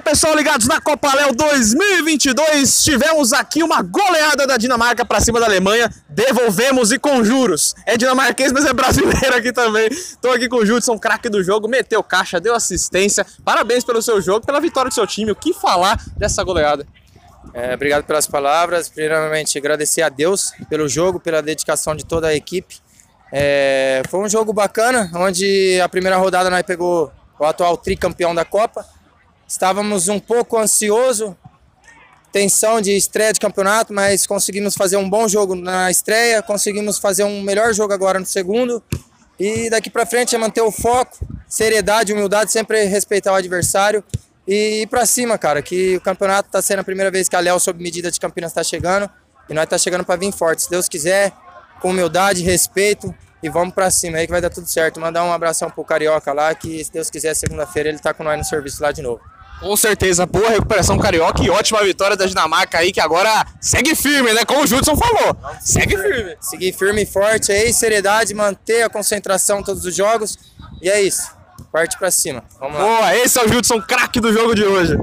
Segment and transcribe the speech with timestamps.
[0.00, 2.82] Fala pessoal, ligados na Copa Léo 2022.
[2.82, 5.90] Tivemos aqui uma goleada da Dinamarca para cima da Alemanha.
[6.08, 7.74] Devolvemos e com juros.
[7.84, 9.90] É dinamarquês, mas é brasileiro aqui também.
[10.20, 13.26] Tô aqui com o Judson, craque do jogo, meteu caixa, deu assistência.
[13.44, 15.32] Parabéns pelo seu jogo, pela vitória do seu time.
[15.32, 16.86] O que falar dessa goleada?
[17.52, 18.88] É, obrigado pelas palavras.
[18.88, 22.78] Primeiramente, agradecer a Deus pelo jogo, pela dedicação de toda a equipe.
[23.30, 28.46] É, foi um jogo bacana, onde a primeira rodada nós pegou o atual tricampeão da
[28.46, 28.84] Copa.
[29.50, 31.36] Estávamos um pouco ansioso,
[32.30, 37.24] tensão de estreia de campeonato, mas conseguimos fazer um bom jogo na estreia, conseguimos fazer
[37.24, 38.80] um melhor jogo agora no segundo.
[39.40, 41.18] E daqui para frente é manter o foco,
[41.48, 44.04] seriedade, humildade, sempre respeitar o adversário
[44.46, 47.40] e ir para cima, cara, que o campeonato está sendo a primeira vez que a
[47.40, 49.10] Léo sob medida de Campinas está chegando
[49.48, 50.62] e nós está chegando para vir forte.
[50.62, 51.32] Se Deus quiser,
[51.80, 55.00] com humildade, respeito e vamos para cima aí que vai dar tudo certo.
[55.00, 58.38] Mandar um abração pro Carioca lá, que se Deus quiser, segunda-feira ele tá com nós
[58.38, 59.20] no serviço lá de novo.
[59.58, 64.32] Com certeza, boa recuperação carioca e ótima vitória da Dinamarca aí, que agora segue firme,
[64.32, 64.44] né?
[64.44, 65.36] Como o Judson falou.
[65.60, 66.36] Segue firme.
[66.40, 70.38] Seguir firme e forte aí, seriedade, manter a concentração todos os jogos.
[70.80, 71.30] E é isso.
[71.70, 72.42] Parte pra cima.
[72.58, 72.84] Vamos lá.
[72.84, 74.96] Boa, esse é o Judson, craque do jogo de hoje.